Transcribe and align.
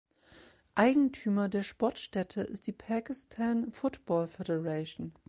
Eigentümer 0.73 1.47
der 1.47 1.61
Sportstätte 1.61 2.41
ist 2.41 2.65
die 2.65 2.71
Pakistan 2.71 3.71
Football 3.71 4.27
Federation. 4.27 5.13